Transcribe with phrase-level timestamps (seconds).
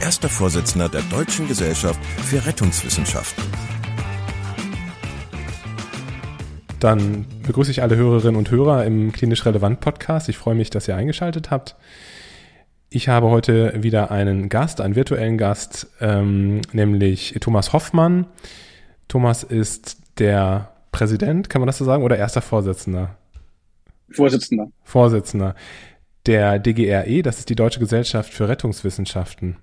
[0.00, 3.44] erster Vorsitzender der Deutschen Gesellschaft für Rettungswissenschaften.
[6.80, 10.28] Dann begrüße ich alle Hörerinnen und Hörer im Klinisch Relevant Podcast.
[10.28, 11.76] Ich freue mich, dass ihr eingeschaltet habt.
[12.90, 18.26] Ich habe heute wieder einen Gast, einen virtuellen Gast, ähm, nämlich Thomas Hoffmann.
[19.08, 23.16] Thomas ist der Präsident, kann man das so sagen, oder erster Vorsitzender?
[24.10, 24.68] Vorsitzender.
[24.84, 25.54] Vorsitzender
[26.26, 29.56] der DGRE, das ist die Deutsche Gesellschaft für Rettungswissenschaften.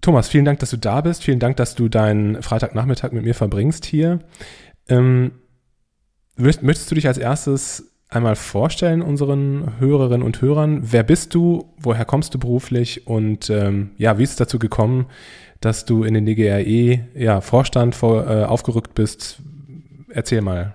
[0.00, 1.22] Thomas, vielen Dank, dass du da bist.
[1.24, 4.20] Vielen Dank, dass du deinen Freitagnachmittag mit mir verbringst hier.
[4.88, 5.32] Ähm,
[6.36, 10.80] möchtest du dich als erstes einmal vorstellen unseren Hörerinnen und Hörern?
[10.82, 11.72] Wer bist du?
[11.78, 13.06] Woher kommst du beruflich?
[13.06, 15.06] Und ähm, ja, wie ist es dazu gekommen,
[15.60, 19.40] dass du in den DGRE ja, Vorstand vor, äh, aufgerückt bist?
[20.08, 20.74] Erzähl mal.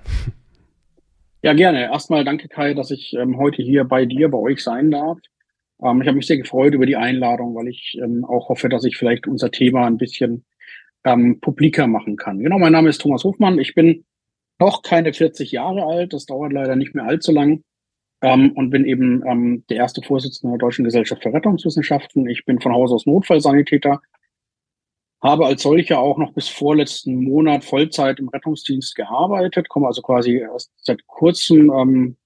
[1.42, 1.92] Ja, gerne.
[1.92, 5.20] Erstmal danke, Kai, dass ich ähm, heute hier bei dir, bei euch sein darf.
[5.82, 8.84] Ähm, ich habe mich sehr gefreut über die Einladung, weil ich ähm, auch hoffe, dass
[8.84, 10.46] ich vielleicht unser Thema ein bisschen
[11.04, 12.40] ähm, publiker machen kann.
[12.40, 13.60] Genau, mein Name ist Thomas Hofmann.
[13.60, 14.06] Ich bin
[14.60, 16.14] noch keine 40 Jahre alt.
[16.14, 17.64] Das dauert leider nicht mehr allzu lang.
[18.22, 22.28] Ähm, und bin eben ähm, der erste Vorsitzende der Deutschen Gesellschaft für Rettungswissenschaften.
[22.28, 24.02] Ich bin von Haus aus Notfallsanitäter
[25.26, 30.38] habe als solcher auch noch bis vorletzten Monat Vollzeit im Rettungsdienst gearbeitet, komme also quasi
[30.38, 32.18] erst seit kurzem ähm,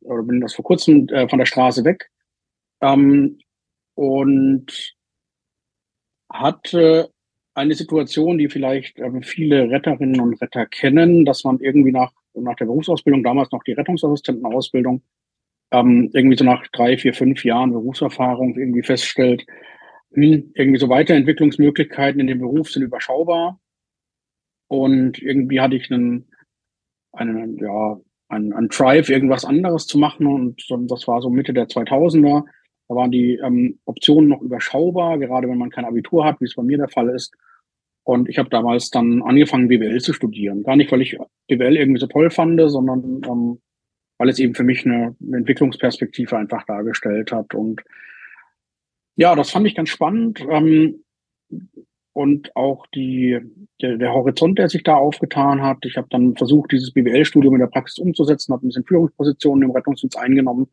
[0.00, 2.10] oder bin das vor kurzem äh, von der Straße weg
[2.80, 3.38] ähm,
[3.94, 4.94] und
[6.30, 7.10] hatte
[7.54, 12.54] eine Situation, die vielleicht ähm, viele Retterinnen und Retter kennen, dass man irgendwie nach, nach
[12.56, 15.02] der Berufsausbildung, damals noch die Rettungsassistentenausbildung,
[15.72, 19.44] ähm, irgendwie so nach drei, vier, fünf Jahren Berufserfahrung irgendwie feststellt,
[20.10, 23.60] irgendwie so Weiterentwicklungsmöglichkeiten in dem Beruf sind überschaubar.
[24.68, 26.30] Und irgendwie hatte ich einen,
[27.12, 30.26] einen, ja, einen, einen Drive, irgendwas anderes zu machen.
[30.26, 32.44] Und das war so Mitte der 2000er.
[32.88, 36.54] Da waren die ähm, Optionen noch überschaubar, gerade wenn man kein Abitur hat, wie es
[36.54, 37.34] bei mir der Fall ist.
[38.02, 40.62] Und ich habe damals dann angefangen, BWL zu studieren.
[40.62, 41.18] Gar nicht, weil ich
[41.48, 43.60] BWL irgendwie so toll fand, sondern ähm,
[44.16, 47.54] weil es eben für mich eine, eine Entwicklungsperspektive einfach dargestellt hat.
[47.54, 47.82] Und
[49.16, 50.42] ja, das fand ich ganz spannend.
[50.48, 51.04] Ähm,
[52.14, 53.38] und auch die,
[53.80, 55.84] der, der Horizont, der sich da aufgetan hat.
[55.84, 59.70] Ich habe dann versucht, dieses BWL-Studium in der Praxis umzusetzen, habe ein bisschen Führungspositionen im
[59.70, 60.68] Rettungsdienst eingenommen,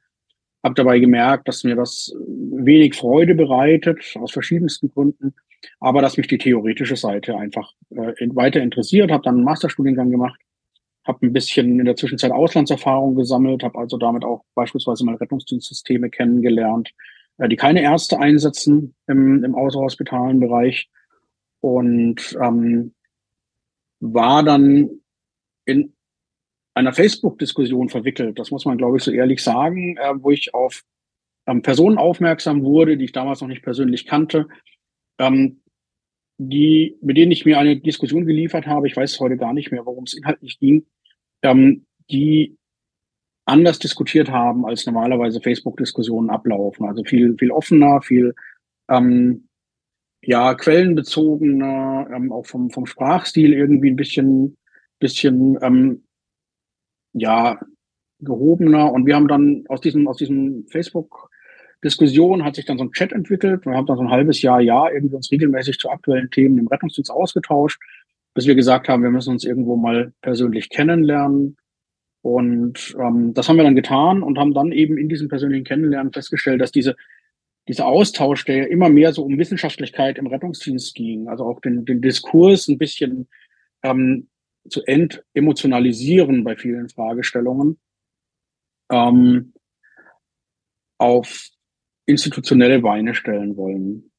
[0.66, 5.36] habe dabei gemerkt, dass mir das wenig Freude bereitet, aus verschiedensten Gründen,
[5.80, 10.42] aber dass mich die theoretische Seite einfach äh, weiter interessiert, habe dann einen Masterstudiengang gemacht,
[11.06, 16.10] habe ein bisschen in der Zwischenzeit Auslandserfahrung gesammelt, habe also damit auch beispielsweise mal Rettungsdienstsysteme
[16.10, 16.90] kennengelernt,
[17.38, 20.90] äh, die keine Ärzte einsetzen im, im außerhospitalen Bereich.
[21.62, 22.96] Und ähm,
[24.00, 24.90] war dann
[25.66, 25.95] in
[26.76, 28.38] einer Facebook-Diskussion verwickelt.
[28.38, 30.84] Das muss man, glaube ich, so ehrlich sagen, äh, wo ich auf
[31.48, 34.48] ähm, Personen aufmerksam wurde, die ich damals noch nicht persönlich kannte,
[35.18, 35.62] ähm,
[36.38, 38.88] die, mit denen ich mir eine Diskussion geliefert habe.
[38.88, 40.86] Ich weiß heute gar nicht mehr, worum es inhaltlich ging,
[41.42, 42.58] ähm, die
[43.46, 46.88] anders diskutiert haben, als normalerweise Facebook-Diskussionen ablaufen.
[46.88, 48.34] Also viel, viel offener, viel
[48.90, 49.48] ähm,
[50.22, 54.58] ja, quellenbezogener, ähm, auch vom, vom Sprachstil irgendwie ein bisschen,
[55.00, 56.05] bisschen ähm,
[57.16, 57.60] ja,
[58.20, 58.92] gehobener.
[58.92, 61.30] Und wir haben dann aus diesem, aus diesem Facebook
[61.84, 63.66] Diskussion hat sich dann so ein Chat entwickelt.
[63.66, 66.68] Wir haben dann so ein halbes Jahr, Jahr irgendwie uns regelmäßig zu aktuellen Themen im
[66.68, 67.80] Rettungsdienst ausgetauscht,
[68.34, 71.58] bis wir gesagt haben, wir müssen uns irgendwo mal persönlich kennenlernen
[72.26, 76.12] und ähm, das haben wir dann getan und haben dann eben in diesem persönlichen Kennenlernen
[76.12, 76.96] festgestellt, dass diese,
[77.68, 82.02] dieser Austausch, der immer mehr so um Wissenschaftlichkeit im Rettungsdienst ging, also auch den, den
[82.02, 83.28] Diskurs ein bisschen
[83.84, 84.28] ähm,
[84.70, 87.80] zu entemotionalisieren bei vielen Fragestellungen,
[88.92, 89.54] ähm,
[90.98, 91.50] auf
[92.06, 94.12] institutionelle Beine stellen wollen.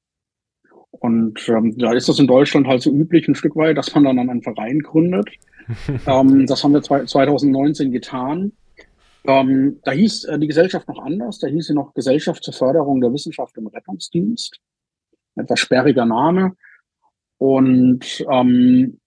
[0.91, 4.05] Und ähm, da ist das in Deutschland halt so üblich ein Stück weit, dass man
[4.05, 5.29] dann einen Verein gründet
[6.07, 8.53] ähm, das haben wir 2019 getan.
[9.25, 11.39] Ähm, da hieß äh, die Gesellschaft noch anders.
[11.39, 14.61] Da hieß sie noch Gesellschaft zur Förderung der Wissenschaft im Rettungsdienst.
[15.35, 16.57] Etwas sperriger Name.
[17.39, 19.01] Und ähm,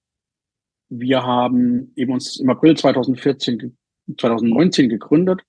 [0.90, 3.78] wir haben eben uns im April 2014,
[4.18, 5.42] 2019 gegründet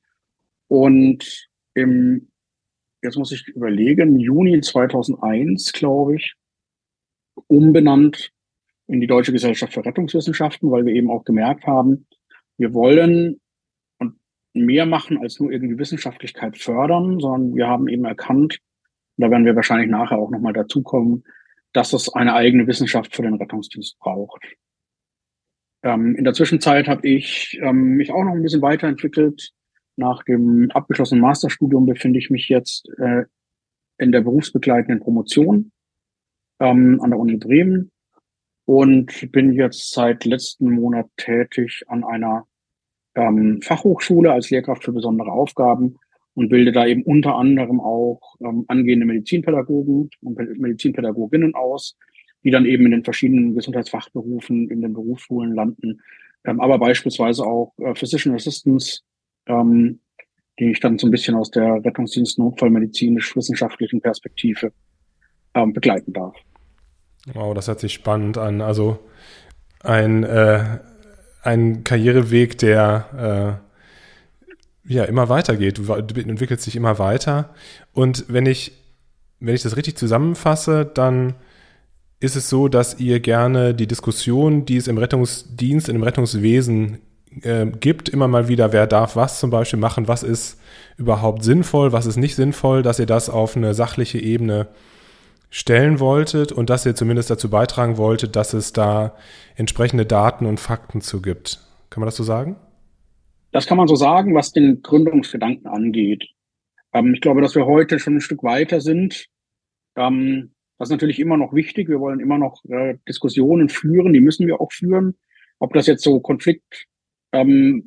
[0.69, 2.31] und im,
[3.03, 6.35] jetzt muss ich überlegen, Juni 2001, glaube ich,
[7.47, 8.33] umbenannt
[8.87, 12.07] in die Deutsche Gesellschaft für Rettungswissenschaften, weil wir eben auch gemerkt haben,
[12.59, 13.41] wir wollen
[14.53, 18.59] mehr machen als nur irgendwie Wissenschaftlichkeit fördern, sondern wir haben eben erkannt,
[19.17, 21.25] da werden wir wahrscheinlich nachher auch nochmal dazukommen,
[21.73, 24.45] dass es eine eigene Wissenschaft für den Rettungsdienst braucht.
[25.83, 29.51] Ähm, in der Zwischenzeit habe ich ähm, mich auch noch ein bisschen weiterentwickelt.
[29.97, 33.25] Nach dem abgeschlossenen Masterstudium befinde ich mich jetzt äh,
[33.99, 35.73] in der berufsbegleitenden Promotion
[36.59, 37.91] ähm, an der Uni Bremen
[38.65, 42.47] und bin jetzt seit letzten Monat tätig an einer
[43.15, 45.97] ähm, Fachhochschule als Lehrkraft für besondere Aufgaben
[46.35, 51.97] und bilde da eben unter anderem auch ähm, angehende Medizinpädagogen und Medizinpädagoginnen aus,
[52.45, 56.01] die dann eben in den verschiedenen Gesundheitsfachberufen in den Berufsschulen landen,
[56.45, 59.03] ähm, aber beispielsweise auch äh, Physician Assistants,
[59.47, 60.01] ähm,
[60.59, 64.73] die ich dann so ein bisschen aus der Rettungsdienst notfallmedizinisch-wissenschaftlichen Perspektive
[65.55, 66.37] ähm, begleiten darf.
[67.35, 68.61] Wow, das hört sich spannend an.
[68.61, 68.99] Also
[69.81, 70.79] ein, äh,
[71.43, 73.61] ein Karriereweg, der
[74.89, 75.79] äh, ja immer weitergeht.
[75.79, 77.55] Du, du entwickelst dich immer weiter.
[77.93, 78.73] Und wenn ich,
[79.39, 81.35] wenn ich das richtig zusammenfasse, dann
[82.21, 86.99] ist es so, dass ihr gerne die Diskussion, die es im Rettungsdienst, im Rettungswesen
[87.43, 90.61] äh, gibt, immer mal wieder, wer darf was zum Beispiel machen, was ist
[90.99, 94.69] überhaupt sinnvoll, was ist nicht sinnvoll, dass ihr das auf eine sachliche Ebene
[95.49, 99.17] stellen wolltet und dass ihr zumindest dazu beitragen wolltet, dass es da
[99.57, 101.61] entsprechende Daten und Fakten zu gibt.
[101.89, 102.57] Kann man das so sagen?
[103.51, 106.29] Das kann man so sagen, was den Gründungsgedanken angeht.
[106.93, 109.27] Ähm, ich glaube, dass wir heute schon ein Stück weiter sind.
[109.97, 111.91] Ähm, das ist natürlich immer noch wichtig.
[111.91, 115.15] Wir wollen immer noch äh, Diskussionen führen, die müssen wir auch führen.
[115.59, 117.85] Ob das jetzt so konfliktbeladene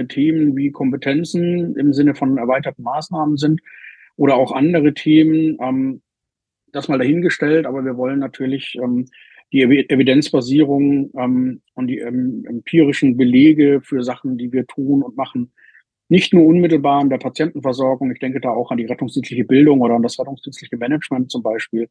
[0.00, 3.60] ähm, Themen wie Kompetenzen im Sinne von erweiterten Maßnahmen sind
[4.16, 6.02] oder auch andere Themen, ähm,
[6.72, 7.64] das mal dahingestellt.
[7.64, 9.06] Aber wir wollen natürlich ähm,
[9.52, 15.52] die Evidenzbasierung ähm, und die ähm, empirischen Belege für Sachen, die wir tun und machen,
[16.08, 19.94] nicht nur unmittelbar an der Patientenversorgung, ich denke da auch an die rettungsdienstliche Bildung oder
[19.94, 21.88] an das rettungsdienstliche Management zum Beispiel,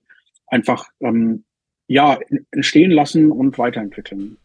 [0.48, 1.44] einfach ähm,
[1.88, 2.19] ja,
[2.51, 4.38] entstehen lassen und weiterentwickeln.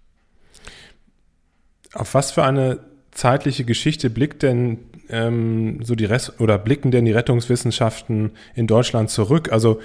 [1.95, 2.81] Auf was für eine
[3.11, 4.79] zeitliche Geschichte blickt denn
[5.11, 9.51] ähm, so die Rest oder blicken denn die Rettungswissenschaften in Deutschland zurück?
[9.51, 9.81] Also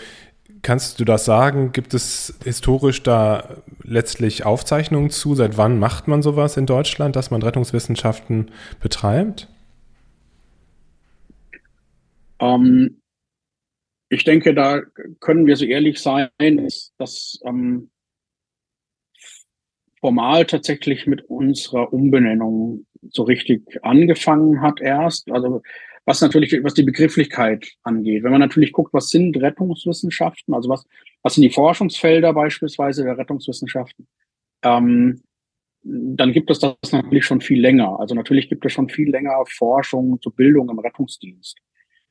[0.62, 1.72] kannst du das sagen?
[1.72, 5.36] Gibt es historisch da letztlich Aufzeichnungen zu?
[5.36, 9.48] Seit wann macht man sowas in Deutschland, dass man Rettungswissenschaften betreibt?
[12.44, 13.02] Ähm,
[14.10, 14.82] ich denke, da
[15.20, 17.90] können wir so ehrlich sein, dass das ähm,
[20.00, 25.32] formal tatsächlich mit unserer Umbenennung so richtig angefangen hat erst.
[25.32, 25.62] Also
[26.06, 28.24] was natürlich, was die Begrifflichkeit angeht.
[28.24, 30.86] Wenn man natürlich guckt, was sind Rettungswissenschaften, also was,
[31.22, 34.08] was sind die Forschungsfelder beispielsweise der Rettungswissenschaften,
[34.64, 35.24] ähm,
[35.82, 38.00] dann gibt es das natürlich schon viel länger.
[38.00, 41.58] Also natürlich gibt es schon viel länger Forschung zur Bildung im Rettungsdienst.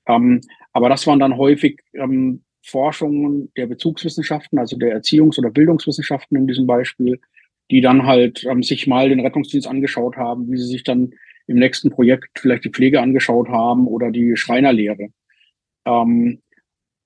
[0.06, 0.40] Ähm,
[0.72, 6.46] aber das waren dann häufig ähm, Forschungen der Bezugswissenschaften, also der Erziehungs- oder Bildungswissenschaften in
[6.46, 7.20] diesem Beispiel,
[7.70, 11.12] die dann halt ähm, sich mal den Rettungsdienst angeschaut haben, wie sie sich dann
[11.46, 15.08] im nächsten Projekt vielleicht die Pflege angeschaut haben oder die Schreinerlehre.
[15.84, 16.40] Ähm,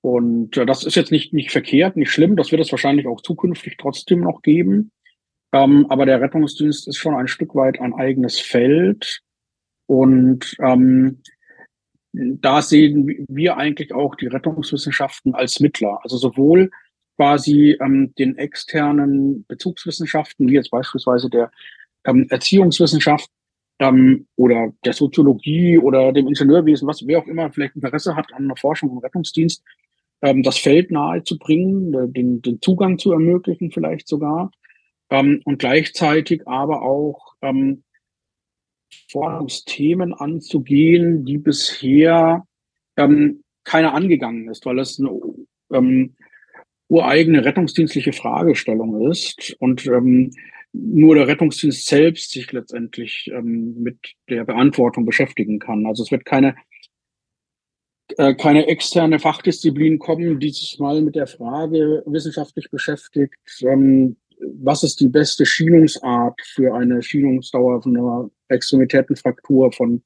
[0.03, 2.37] und äh, das ist jetzt nicht, nicht verkehrt, nicht schlimm.
[2.37, 4.93] Das wird es wahrscheinlich auch zukünftig trotzdem noch geben.
[5.53, 9.23] Ähm, aber der Rettungsdienst ist schon ein Stück weit ein eigenes Feld.
[9.87, 11.23] Und ähm,
[12.17, 15.99] da sehen wir eigentlich auch die Rettungswissenschaften als Mittler.
[16.03, 16.71] Also sowohl
[17.17, 21.51] quasi ähm, den externen Bezugswissenschaften, wie jetzt beispielsweise der
[22.05, 23.29] ähm, Erziehungswissenschaft
[23.79, 28.45] ähm, oder der Soziologie oder dem Ingenieurwesen, was wer auch immer vielleicht Interesse hat an
[28.45, 29.63] einer Forschung im Rettungsdienst,
[30.23, 34.51] ähm, das Feld nahe zu bringen, äh, den, den Zugang zu ermöglichen vielleicht sogar
[35.11, 37.83] ähm, und gleichzeitig aber auch ähm,
[39.11, 42.47] Forschungsthemen anzugehen, die bisher
[42.97, 45.11] ähm, keiner angegangen ist, weil es eine
[45.73, 46.15] ähm,
[46.89, 50.31] ureigene rettungsdienstliche Fragestellung ist und ähm,
[50.73, 53.99] nur der Rettungsdienst selbst sich letztendlich ähm, mit
[54.29, 55.87] der Beantwortung beschäftigen kann.
[55.87, 56.55] Also es wird keine
[58.19, 64.83] äh, keine externe Fachdisziplin kommen, die sich mal mit der Frage wissenschaftlich beschäftigt, ähm, was
[64.83, 70.03] ist die beste Schienungsart für eine Schienungsdauer von einer Extremitätenfraktur von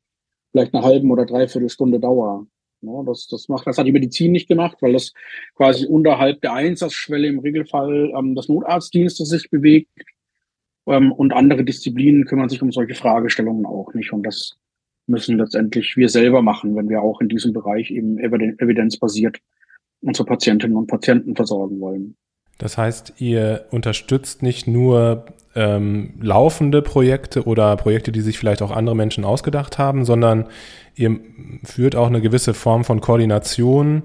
[0.50, 2.46] vielleicht einer halben oder dreiviertel Stunde Dauer.
[2.82, 5.12] Ja, das, das macht, das hat die Medizin nicht gemacht, weil das
[5.54, 9.90] quasi unterhalb der Einsatzschwelle im Regelfall ähm, des Notarztdienstes sich bewegt.
[10.86, 14.12] Ähm, und andere Disziplinen kümmern sich um solche Fragestellungen auch nicht.
[14.12, 14.56] Und das
[15.06, 19.38] müssen letztendlich wir selber machen, wenn wir auch in diesem Bereich eben evidenzbasiert
[20.02, 22.16] unsere Patientinnen und Patienten versorgen wollen.
[22.60, 25.24] Das heißt, ihr unterstützt nicht nur
[25.54, 30.46] ähm, laufende Projekte oder Projekte, die sich vielleicht auch andere Menschen ausgedacht haben, sondern
[30.94, 31.18] ihr
[31.64, 34.02] führt auch eine gewisse Form von Koordination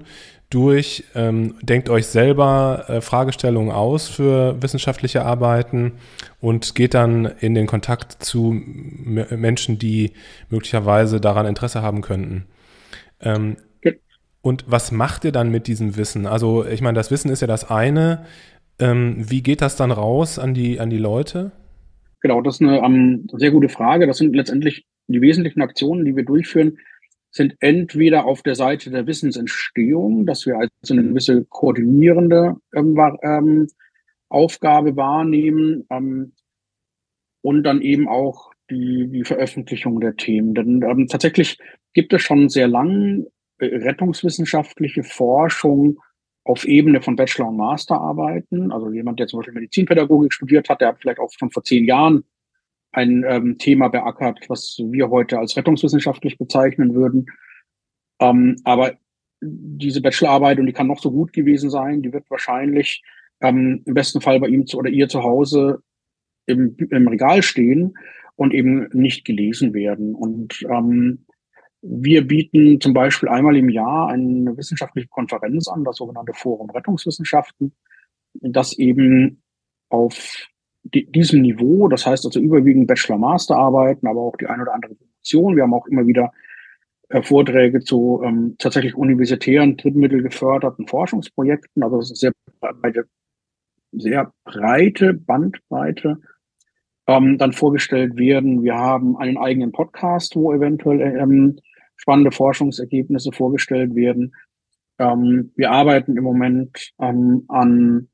[0.48, 5.92] durch, ähm, denkt euch selber äh, Fragestellungen aus für wissenschaftliche Arbeiten
[6.40, 10.12] und geht dann in den Kontakt zu Menschen, die
[10.48, 12.46] möglicherweise daran Interesse haben könnten.
[13.20, 13.56] Ähm,
[14.46, 16.24] und was macht ihr dann mit diesem Wissen?
[16.24, 18.24] Also ich meine, das Wissen ist ja das eine.
[18.78, 21.50] Ähm, wie geht das dann raus an die, an die Leute?
[22.20, 24.06] Genau, das ist eine um, sehr gute Frage.
[24.06, 26.78] Das sind letztendlich die wesentlichen Aktionen, die wir durchführen,
[27.32, 33.66] sind entweder auf der Seite der Wissensentstehung, dass wir also eine gewisse koordinierende ähm, ähm,
[34.28, 36.34] Aufgabe wahrnehmen ähm,
[37.42, 40.54] und dann eben auch die, die Veröffentlichung der Themen.
[40.54, 41.58] Denn ähm, tatsächlich
[41.94, 43.26] gibt es schon sehr lang
[43.60, 46.00] rettungswissenschaftliche Forschung
[46.44, 48.72] auf Ebene von Bachelor- und Masterarbeiten.
[48.72, 51.84] Also jemand, der zum Beispiel Medizinpädagogik studiert hat, der hat vielleicht auch schon vor zehn
[51.84, 52.24] Jahren
[52.92, 57.26] ein ähm, Thema beackert, was wir heute als rettungswissenschaftlich bezeichnen würden.
[58.20, 58.94] Ähm, aber
[59.40, 63.02] diese Bachelorarbeit, und die kann noch so gut gewesen sein, die wird wahrscheinlich
[63.40, 65.82] ähm, im besten Fall bei ihm zu, oder ihr zu Hause
[66.46, 67.98] im, im Regal stehen
[68.36, 70.14] und eben nicht gelesen werden.
[70.14, 71.25] Und ähm,
[71.82, 77.74] wir bieten zum Beispiel einmal im Jahr eine wissenschaftliche Konferenz an, das sogenannte Forum Rettungswissenschaften,
[78.34, 79.42] das eben
[79.88, 80.48] auf
[80.84, 85.56] diesem Niveau, das heißt also überwiegend Bachelor-Master-Arbeiten, aber auch die eine oder andere Promotion.
[85.56, 86.32] Wir haben auch immer wieder
[87.08, 91.82] äh, Vorträge zu ähm, tatsächlich universitären, Drittmittel geförderten Forschungsprojekten.
[91.82, 92.32] Also es ist sehr
[93.92, 96.20] sehr breite Bandbreite
[97.06, 98.62] ähm, dann vorgestellt werden.
[98.62, 101.58] Wir haben einen eigenen Podcast, wo eventuell ähm,
[101.96, 104.34] spannende Forschungsergebnisse vorgestellt werden.
[104.98, 108.08] Ähm, wir arbeiten im Moment ähm, an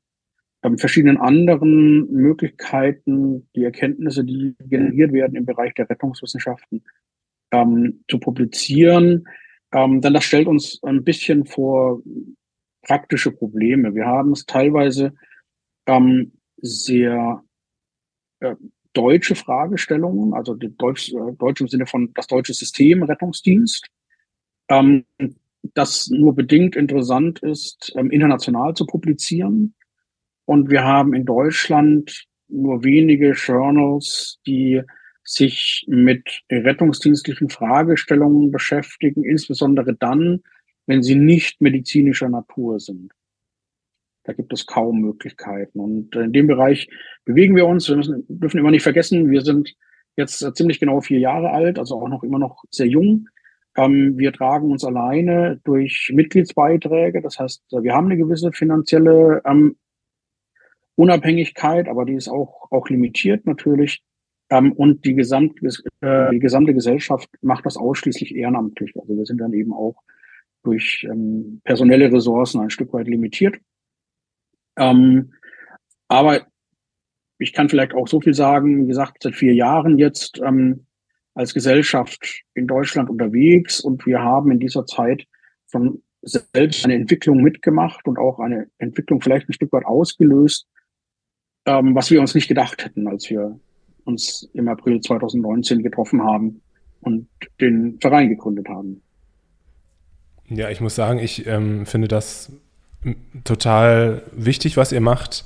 [0.63, 6.83] ähm, verschiedenen anderen Möglichkeiten, die Erkenntnisse, die generiert werden im Bereich der Rettungswissenschaften,
[7.51, 9.25] ähm, zu publizieren.
[9.75, 11.99] Denn das stellt uns ein bisschen vor
[12.83, 13.95] praktische Probleme.
[13.95, 15.15] Wir haben es teilweise
[16.61, 17.43] sehr
[18.43, 18.55] äh,
[18.93, 23.87] deutsche Fragestellungen, also Deutsch, äh, Deutsch im Sinne von das deutsche System Rettungsdienst,
[24.69, 25.05] ähm,
[25.73, 29.73] das nur bedingt interessant ist, ähm, international zu publizieren.
[30.45, 34.81] Und wir haben in Deutschland nur wenige Journals, die
[35.23, 40.43] sich mit rettungsdienstlichen Fragestellungen beschäftigen, insbesondere dann,
[40.85, 43.13] wenn sie nicht medizinischer Natur sind.
[44.23, 45.79] Da gibt es kaum Möglichkeiten.
[45.79, 46.89] Und in dem Bereich
[47.25, 47.89] bewegen wir uns.
[47.89, 49.75] Wir müssen, dürfen immer nicht vergessen, wir sind
[50.15, 53.27] jetzt ziemlich genau vier Jahre alt, also auch noch immer noch sehr jung.
[53.75, 57.21] Ähm, wir tragen uns alleine durch Mitgliedsbeiträge.
[57.21, 59.75] Das heißt, wir haben eine gewisse finanzielle ähm,
[60.95, 64.03] Unabhängigkeit, aber die ist auch, auch limitiert natürlich.
[64.49, 65.67] Ähm, und die gesamte,
[66.01, 68.93] äh, die gesamte Gesellschaft macht das ausschließlich ehrenamtlich.
[68.99, 69.95] Also wir sind dann eben auch
[70.63, 73.55] durch ähm, personelle Ressourcen ein Stück weit limitiert.
[74.77, 75.33] Ähm,
[76.07, 76.47] aber
[77.37, 80.85] ich kann vielleicht auch so viel sagen, wie gesagt, seit vier Jahren jetzt ähm,
[81.33, 85.25] als Gesellschaft in Deutschland unterwegs und wir haben in dieser Zeit
[85.69, 90.67] schon selbst eine Entwicklung mitgemacht und auch eine Entwicklung vielleicht ein Stück weit ausgelöst,
[91.65, 93.59] ähm, was wir uns nicht gedacht hätten, als wir
[94.05, 96.61] uns im April 2019 getroffen haben
[97.01, 97.27] und
[97.59, 99.01] den Verein gegründet haben.
[100.47, 102.51] Ja, ich muss sagen, ich ähm, finde das
[103.43, 105.45] total wichtig, was ihr macht.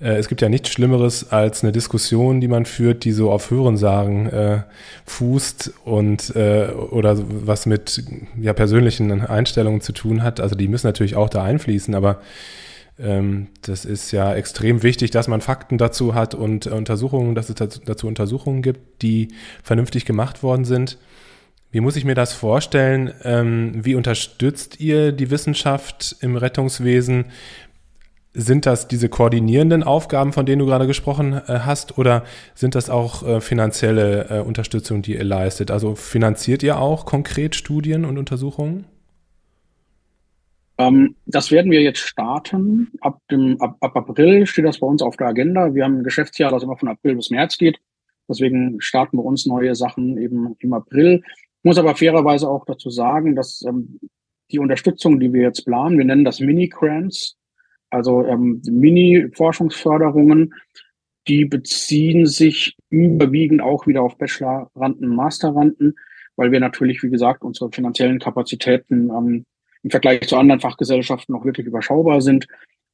[0.00, 3.50] Äh, es gibt ja nichts Schlimmeres als eine Diskussion, die man führt, die so auf
[3.50, 4.62] Hörensagen äh,
[5.06, 8.02] fußt und äh, oder was mit
[8.40, 10.40] ja, persönlichen Einstellungen zu tun hat.
[10.40, 12.20] Also die müssen natürlich auch da einfließen, aber
[12.98, 17.54] ähm, das ist ja extrem wichtig, dass man Fakten dazu hat und Untersuchungen, dass es
[17.54, 19.28] dazu Untersuchungen gibt, die
[19.62, 20.98] vernünftig gemacht worden sind.
[21.72, 23.14] Wie muss ich mir das vorstellen?
[23.24, 27.24] Ähm, wie unterstützt ihr die Wissenschaft im Rettungswesen?
[28.34, 32.24] Sind das diese koordinierenden Aufgaben, von denen du gerade gesprochen äh, hast, oder
[32.54, 35.70] sind das auch äh, finanzielle äh, Unterstützung, die ihr leistet?
[35.70, 38.84] Also finanziert ihr auch konkret Studien und Untersuchungen?
[40.76, 42.90] Ähm, das werden wir jetzt starten.
[43.00, 45.74] Ab, dem, ab, ab April steht das bei uns auf der Agenda.
[45.74, 47.78] Wir haben ein Geschäftsjahr, das immer von April bis März geht.
[48.28, 51.22] Deswegen starten bei uns neue Sachen eben im April
[51.62, 54.00] muss aber fairerweise auch dazu sagen, dass ähm,
[54.50, 57.36] die Unterstützung, die wir jetzt planen, wir nennen das Mini-Grants,
[57.90, 60.54] also ähm, Mini-Forschungsförderungen,
[61.28, 65.94] die beziehen sich überwiegend auch wieder auf Bacheloranden, Masteranden,
[66.36, 69.44] weil wir natürlich, wie gesagt, unsere finanziellen Kapazitäten ähm,
[69.82, 72.46] im Vergleich zu anderen Fachgesellschaften noch wirklich überschaubar sind.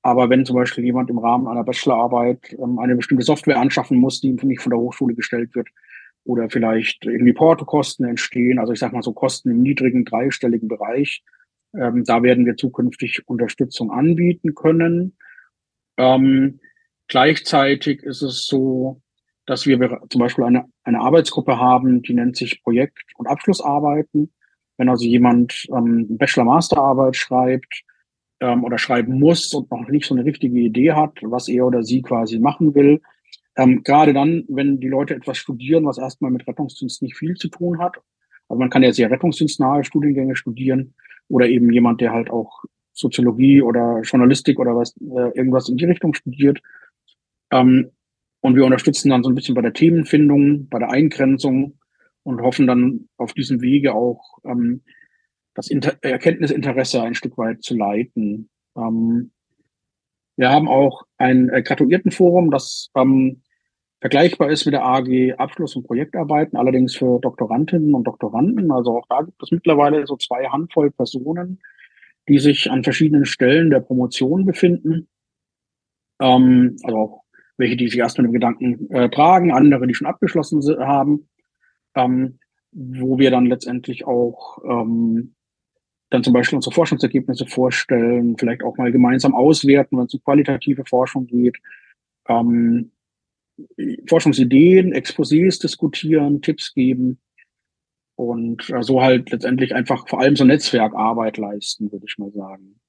[0.03, 4.21] Aber wenn zum Beispiel jemand im Rahmen einer Bachelorarbeit ähm, eine bestimmte Software anschaffen muss,
[4.21, 5.69] die nicht von der Hochschule gestellt wird,
[6.28, 11.23] oder vielleicht irgendwie Portokosten entstehen, also ich sage mal so Kosten im niedrigen dreistelligen Bereich,
[11.75, 15.16] ähm, da werden wir zukünftig Unterstützung anbieten können.
[15.97, 16.61] Ähm,
[17.08, 19.00] gleichzeitig ist es so,
[19.47, 24.30] dass wir zum Beispiel eine, eine Arbeitsgruppe haben, die nennt sich Projekt- und Abschlussarbeiten.
[24.76, 27.85] Wenn also jemand ähm, Bachelor-Masterarbeit schreibt
[28.40, 31.82] ähm, oder schreiben muss und noch nicht so eine richtige Idee hat, was er oder
[31.82, 33.00] sie quasi machen will,
[33.59, 37.49] ähm, gerade dann, wenn die Leute etwas studieren, was erstmal mit Rettungsdienst nicht viel zu
[37.49, 37.97] tun hat.
[38.49, 40.95] Also man kann ja sehr rettungsdienstnahe Studiengänge studieren
[41.29, 42.62] oder eben jemand, der halt auch
[42.93, 46.61] Soziologie oder Journalistik oder was äh, irgendwas in die Richtung studiert.
[47.50, 47.91] Ähm,
[48.41, 51.79] und wir unterstützen dann so ein bisschen bei der Themenfindung, bei der Eingrenzung
[52.23, 54.83] und hoffen dann auf diesem Wege auch ähm,
[55.55, 58.49] das Inter Erkenntnisinteresse ein Stück weit zu leiten.
[58.77, 59.33] Ähm,
[60.37, 63.43] wir haben auch ein äh, Graduiertenforum, das ähm,
[64.00, 68.71] vergleichbar ist mit der AG Abschluss- und Projektarbeiten, allerdings für Doktorandinnen und Doktoranden.
[68.71, 71.61] Also auch da gibt es mittlerweile so zwei Handvoll Personen,
[72.28, 75.09] die sich an verschiedenen Stellen der Promotion befinden.
[76.21, 77.23] Ähm, also auch
[77.57, 81.28] welche, die sich erst mit dem Gedanken äh, tragen, andere, die schon abgeschlossen haben,
[81.95, 82.38] ähm,
[82.71, 85.35] wo wir dann letztendlich auch ähm,
[86.11, 90.85] dann zum Beispiel unsere Forschungsergebnisse vorstellen, vielleicht auch mal gemeinsam auswerten, wenn es um qualitative
[90.85, 91.59] Forschung geht,
[92.28, 92.93] ähm,
[94.09, 97.21] Forschungsideen, Exposés diskutieren, Tipps geben
[98.17, 102.81] und äh, so halt letztendlich einfach vor allem so Netzwerkarbeit leisten, würde ich mal sagen.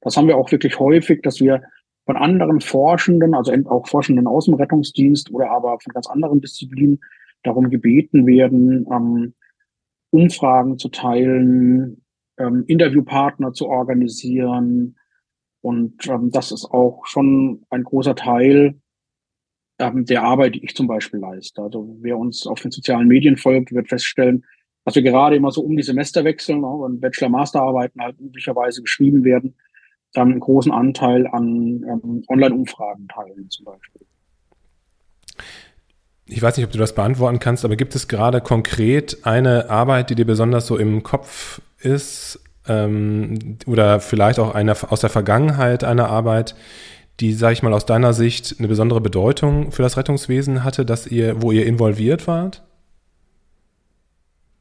[0.00, 1.62] Das haben wir auch wirklich häufig, dass wir
[2.06, 7.00] von anderen Forschenden, also auch Forschenden aus dem Rettungsdienst oder aber von ganz anderen Disziplinen
[7.42, 9.34] darum gebeten werden, ähm,
[10.10, 12.04] Umfragen zu teilen,
[12.38, 14.96] ähm, Interviewpartner zu organisieren.
[15.60, 18.80] Und ähm, das ist auch schon ein großer Teil
[19.78, 21.62] ähm, der Arbeit, die ich zum Beispiel leiste.
[21.62, 24.44] Also wer uns auf den sozialen Medien folgt, wird feststellen,
[24.84, 29.24] dass wir gerade immer so um die Semester wechseln, ne, wenn Bachelor-Masterarbeiten halt üblicherweise geschrieben
[29.24, 29.54] werden,
[30.14, 34.02] dann einen großen Anteil an ähm, Online-Umfragen teilen zum Beispiel.
[36.26, 40.10] Ich weiß nicht, ob du das beantworten kannst, aber gibt es gerade konkret eine Arbeit,
[40.10, 45.84] die dir besonders so im Kopf ist ähm, oder vielleicht auch eine aus der Vergangenheit
[45.84, 46.54] eine Arbeit,
[47.20, 51.06] die, sage ich mal, aus deiner Sicht eine besondere Bedeutung für das Rettungswesen hatte, dass
[51.06, 52.62] ihr, wo ihr involviert wart?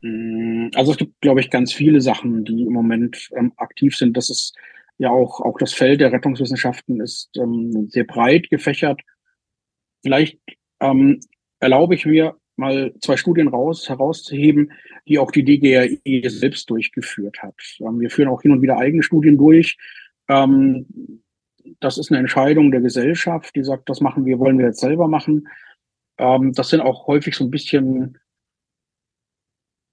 [0.02, 4.18] Mm, also es gibt, glaube ich, ganz viele Sachen, die im Moment ähm, aktiv sind.
[4.18, 4.56] Das ist
[4.98, 9.02] ja auch, auch das Feld der Rettungswissenschaften ist ähm, sehr breit gefächert.
[10.04, 10.40] Vielleicht
[10.80, 11.20] ähm,
[11.60, 14.72] erlaube ich mir mal zwei Studien raus, herauszuheben,
[15.08, 17.56] die auch die DGRE selbst durchgeführt hat.
[17.80, 19.78] Ähm, wir führen auch hin und wieder eigene Studien durch.
[20.28, 20.88] Ähm,
[21.80, 25.08] das ist eine Entscheidung der Gesellschaft, die sagt, das machen wir, wollen wir jetzt selber
[25.08, 25.48] machen.
[26.18, 28.18] Ähm, das sind auch häufig so ein bisschen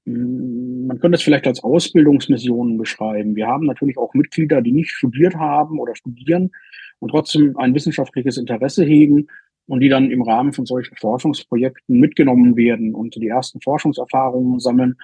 [0.06, 3.36] hm, man könnte es vielleicht als Ausbildungsmissionen beschreiben.
[3.36, 6.50] Wir haben natürlich auch Mitglieder, die nicht studiert haben oder studieren
[6.98, 9.28] und trotzdem ein wissenschaftliches Interesse hegen
[9.66, 14.96] und die dann im Rahmen von solchen Forschungsprojekten mitgenommen werden und die ersten Forschungserfahrungen sammeln.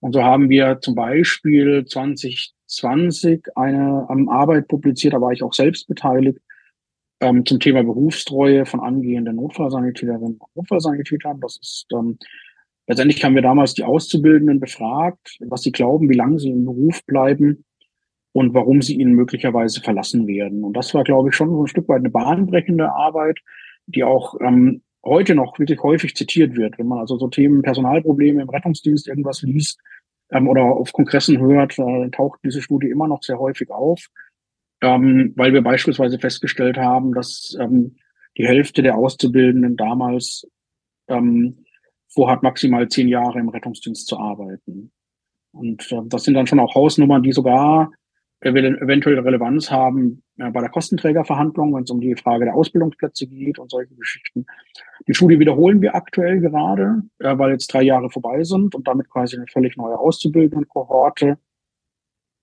[0.00, 1.84] Und so haben wir zum Beispiel
[2.70, 6.38] 2020 eine um, Arbeit publiziert, da war ich auch selbst beteiligt,
[7.20, 11.40] ähm, zum Thema Berufstreue von angehenden Notfallsanitäterinnen und Notfallsanitätern.
[11.40, 12.18] Das ist ähm,
[12.90, 17.06] Letztendlich haben wir damals die Auszubildenden befragt, was sie glauben, wie lange sie im Beruf
[17.06, 17.64] bleiben
[18.32, 20.64] und warum sie ihn möglicherweise verlassen werden.
[20.64, 23.38] Und das war, glaube ich, schon so ein Stück weit eine bahnbrechende Arbeit,
[23.86, 26.78] die auch ähm, heute noch wirklich häufig zitiert wird.
[26.78, 29.78] Wenn man also so Themen Personalprobleme im Rettungsdienst irgendwas liest
[30.32, 34.06] ähm, oder auf Kongressen hört, äh, taucht diese Studie immer noch sehr häufig auf,
[34.82, 37.96] ähm, weil wir beispielsweise festgestellt haben, dass ähm,
[38.36, 40.46] die Hälfte der Auszubildenden damals
[41.08, 41.64] ähm,
[42.08, 44.92] vorhat, maximal zehn Jahre im Rettungsdienst zu arbeiten.
[45.52, 47.92] Und äh, das sind dann schon auch Hausnummern, die sogar
[48.40, 53.58] eventuell Relevanz haben äh, bei der Kostenträgerverhandlung, wenn es um die Frage der Ausbildungsplätze geht
[53.58, 54.46] und solche Geschichten.
[55.06, 59.10] Die Studie wiederholen wir aktuell gerade, äh, weil jetzt drei Jahre vorbei sind und damit
[59.10, 61.38] quasi eine völlig neue auszubildende Kohorte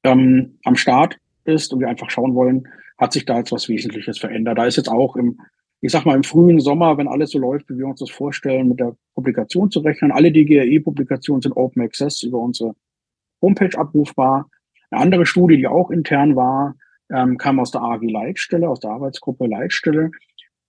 [0.03, 4.19] ähm, am Start ist und wir einfach schauen wollen, hat sich da jetzt was Wesentliches
[4.19, 4.57] verändert.
[4.57, 5.39] Da ist jetzt auch im
[5.79, 8.69] ich sag mal, im frühen Sommer, wenn alles so läuft, wie wir uns das vorstellen,
[8.69, 10.11] mit der Publikation zu rechnen.
[10.11, 12.75] Alle DGRE-Publikationen sind Open Access über unsere
[13.41, 14.49] Homepage abrufbar.
[14.89, 16.75] Eine andere Studie, die auch intern war,
[17.09, 20.11] ähm, kam aus der AG Leitstelle, aus der Arbeitsgruppe Leitstelle,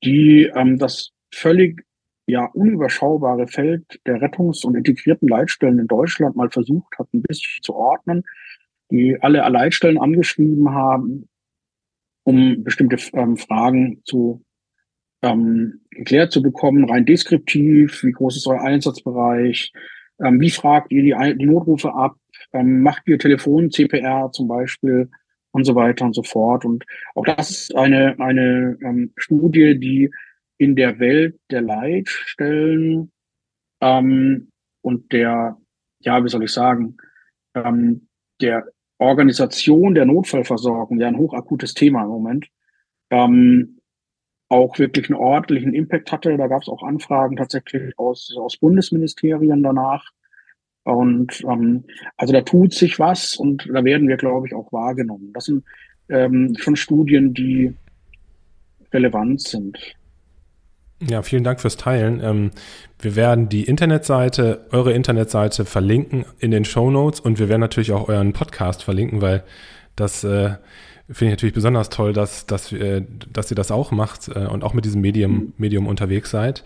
[0.04, 1.84] die ähm, das völlig
[2.26, 7.62] ja unüberschaubare Feld der Rettungs- und integrierten Leitstellen in Deutschland mal versucht hat, ein bisschen
[7.62, 8.24] zu ordnen,
[8.90, 11.28] die alle Leitstellen angeschrieben haben
[12.28, 14.44] um bestimmte ähm, Fragen zu
[15.22, 19.72] ähm, geklärt zu bekommen, rein deskriptiv, wie groß ist euer Einsatzbereich,
[20.22, 22.16] ähm, wie fragt ihr die, die Notrufe ab,
[22.52, 25.10] ähm, macht ihr Telefon-CPR zum Beispiel
[25.52, 26.64] und so weiter und so fort.
[26.64, 26.84] Und
[27.14, 30.10] auch das ist eine, eine ähm, Studie, die
[30.58, 33.12] in der Welt der Leitstellen
[33.80, 34.50] ähm,
[34.82, 35.56] und der,
[36.00, 36.96] ja, wie soll ich sagen,
[37.54, 38.08] ähm,
[38.40, 38.66] der
[38.98, 42.48] Organisation der Notfallversorgung, ja ein hochakutes Thema im Moment,
[43.10, 43.80] ähm,
[44.48, 46.36] auch wirklich einen ordentlichen Impact hatte.
[46.36, 50.10] Da gab es auch Anfragen tatsächlich aus, aus Bundesministerien danach.
[50.88, 51.84] Und ähm,
[52.16, 55.32] also da tut sich was und da werden wir, glaube ich, auch wahrgenommen.
[55.34, 55.62] Das sind
[56.08, 57.74] ähm, schon Studien, die
[58.90, 59.76] relevant sind.
[61.06, 62.22] Ja, vielen Dank fürs Teilen.
[62.22, 62.50] Ähm,
[63.00, 67.92] wir werden die Internetseite, eure Internetseite verlinken in den Show Notes und wir werden natürlich
[67.92, 69.44] auch euren Podcast verlinken, weil
[69.94, 70.54] das äh,
[71.10, 74.64] finde ich natürlich besonders toll, dass, dass, äh, dass ihr das auch macht äh, und
[74.64, 75.52] auch mit diesem Medium, mhm.
[75.58, 76.64] Medium unterwegs seid.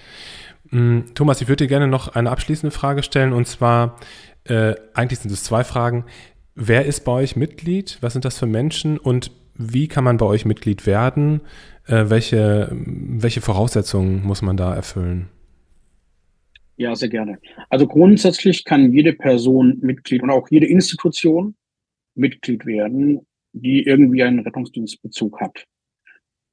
[0.73, 3.99] Ähm, Thomas, ich würde dir gerne noch eine abschließende Frage stellen und zwar,
[4.45, 6.05] äh, eigentlich sind es zwei Fragen.
[6.55, 7.99] Wer ist bei euch Mitglied?
[8.01, 11.43] Was sind das für Menschen und wie kann man bei euch Mitglied werden?
[11.87, 15.29] Äh, welche, welche Voraussetzungen muss man da erfüllen?
[16.77, 17.39] Ja, sehr gerne.
[17.69, 21.55] Also grundsätzlich kann jede Person Mitglied und auch jede Institution
[22.15, 25.65] Mitglied werden, die irgendwie einen Rettungsdienstbezug hat.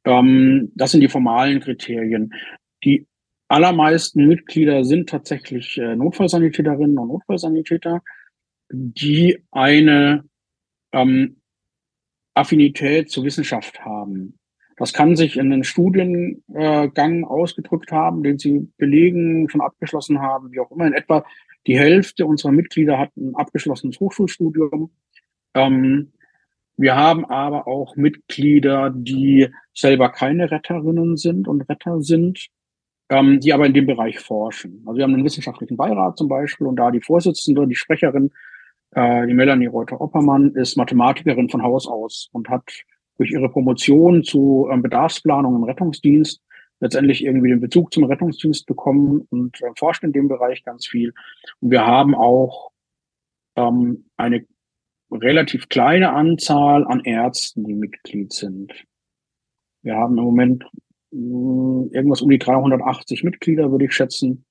[0.06, 2.34] Ähm, das sind die formalen Kriterien.
[2.84, 3.08] Die
[3.50, 8.02] allermeisten Mitglieder sind tatsächlich äh, Notfallsanitäterinnen und Notfallsanitäter,
[8.72, 10.24] die eine
[10.94, 11.42] ähm,
[12.36, 14.40] Affinität zur Wissenschaft haben.
[14.78, 20.60] Das kann sich in einen Studiengang ausgedrückt haben, den sie belegen, schon abgeschlossen haben, wie
[20.62, 20.88] auch immer.
[20.88, 21.26] In etwa
[21.68, 24.92] die Hälfte unserer Mitglieder hat ein abgeschlossenes Hochschulstudium.
[25.54, 26.14] Ähm,
[26.78, 32.48] wir haben aber auch Mitglieder, die selber keine Retterinnen sind und Retter sind,
[33.10, 34.84] ähm, die aber in dem Bereich forschen.
[34.86, 38.32] Also wir haben einen wissenschaftlichen Beirat zum Beispiel und da die Vorsitzende, die Sprecherin,
[38.92, 42.64] äh, die Melanie Reuter-Oppermann, ist Mathematikerin von Haus aus und hat
[43.18, 46.42] durch ihre Promotion zu ähm, Bedarfsplanung im Rettungsdienst
[46.80, 51.14] letztendlich irgendwie den Bezug zum Rettungsdienst bekommen und äh, forscht in dem Bereich ganz viel.
[51.60, 52.72] Und wir haben auch
[53.56, 54.46] ähm, eine
[55.12, 58.74] relativ kleine Anzahl an Ärzten, die Mitglied sind.
[59.82, 60.66] Wir haben im Moment
[61.12, 64.46] irgendwas um die 380 Mitglieder, würde ich schätzen.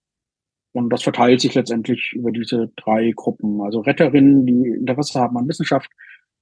[0.73, 3.61] Und das verteilt sich letztendlich über diese drei Gruppen.
[3.63, 5.91] Also Retterinnen, die Interesse haben an Wissenschaft,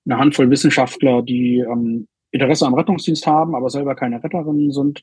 [0.04, 5.02] eine Handvoll Wissenschaftler, die ähm, Interesse am Rettungsdienst haben, aber selber keine Retterinnen sind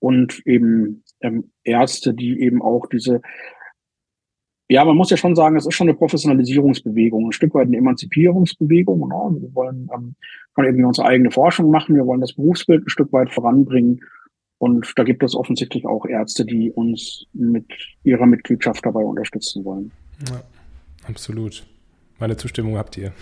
[0.00, 3.22] und eben ähm, Ärzte, die eben auch diese,
[4.68, 7.76] ja, man muss ja schon sagen, es ist schon eine Professionalisierungsbewegung, ein Stück weit eine
[7.76, 9.08] Emanzipierungsbewegung.
[9.08, 9.40] Ne?
[9.40, 10.14] Wir wollen ähm,
[10.54, 14.00] können irgendwie unsere eigene Forschung machen, wir wollen das Berufsbild ein Stück weit voranbringen.
[14.58, 17.66] Und da gibt es offensichtlich auch Ärzte, die uns mit
[18.02, 19.90] ihrer Mitgliedschaft dabei unterstützen wollen.
[20.30, 20.42] Ja,
[21.06, 21.66] absolut.
[22.18, 23.12] Meine Zustimmung habt ihr.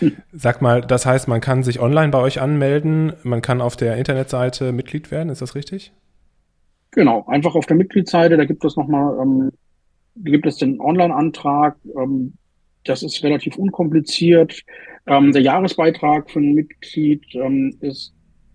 [0.32, 3.96] Sag mal, das heißt, man kann sich online bei euch anmelden, man kann auf der
[3.96, 5.92] Internetseite Mitglied werden, ist das richtig?
[6.90, 9.50] Genau, einfach auf der Mitgliedsseite, da gibt es nochmal, ähm,
[10.16, 12.34] gibt es den Online-Antrag, ähm,
[12.84, 14.62] das ist relativ unkompliziert.
[15.06, 18.13] Ähm, der Jahresbeitrag für ein Mitglied ähm, ist,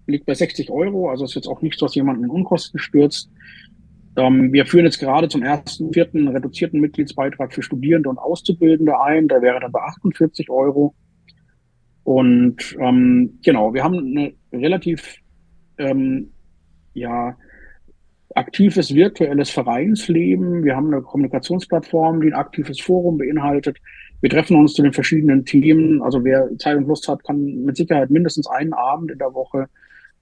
[0.10, 3.30] liegt bei 60 Euro, also ist jetzt auch nichts, was jemanden in Unkosten stürzt.
[4.16, 9.28] Ähm, wir führen jetzt gerade zum ersten, vierten reduzierten Mitgliedsbeitrag für Studierende und Auszubildende ein.
[9.28, 10.94] Der wäre dann bei 48 Euro.
[12.04, 15.18] Und ähm, genau, wir haben eine relativ
[15.78, 16.32] ähm,
[16.94, 17.38] ja,
[18.36, 20.64] aktives virtuelles Vereinsleben.
[20.64, 23.78] Wir haben eine Kommunikationsplattform, die ein aktives Forum beinhaltet.
[24.22, 26.02] Wir treffen uns zu den verschiedenen Themen.
[26.02, 29.68] Also wer Zeit und Lust hat, kann mit Sicherheit mindestens einen Abend in der Woche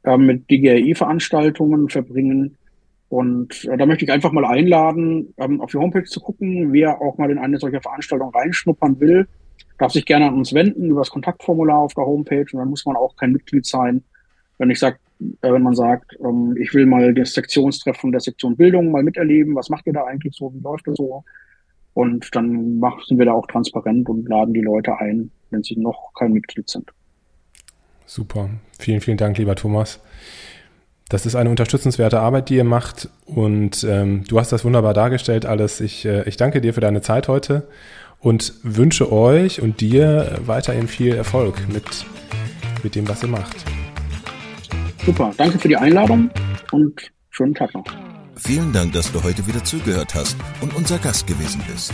[0.03, 2.57] äh, mit DGRI-Veranstaltungen verbringen.
[3.10, 6.73] Und äh, da möchte ich einfach mal einladen, ähm, auf die Homepage zu gucken.
[6.73, 9.27] Wer auch mal in eine solche Veranstaltung reinschnuppern will,
[9.77, 12.45] darf sich gerne an uns wenden über das Kontaktformular auf der Homepage.
[12.51, 14.03] Und dann muss man auch kein Mitglied sein.
[14.57, 14.99] Wenn ich sag,
[15.41, 19.55] äh, wenn man sagt, ähm, ich will mal das Sektionstreffen der Sektion Bildung mal miterleben,
[19.55, 21.23] was macht ihr da eigentlich so, wie läuft das so?
[21.93, 26.13] Und dann machen, wir da auch transparent und laden die Leute ein, wenn sie noch
[26.13, 26.91] kein Mitglied sind.
[28.08, 28.50] Super.
[28.80, 30.00] Vielen, vielen Dank, lieber Thomas.
[31.10, 35.46] Das ist eine unterstützenswerte Arbeit, die ihr macht und ähm, du hast das wunderbar dargestellt
[35.46, 35.80] alles.
[35.80, 37.67] Ich, äh, ich danke dir für deine Zeit heute
[38.20, 41.86] und wünsche euch und dir weiterhin viel Erfolg mit,
[42.84, 43.56] mit dem, was ihr macht.
[45.06, 46.30] Super, danke für die Einladung
[46.72, 47.86] und schönen Tag noch.
[48.36, 51.93] Vielen Dank, dass du heute wieder zugehört hast und unser Gast gewesen bist.